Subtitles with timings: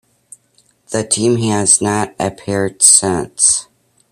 [0.89, 3.67] The team has not appeared since.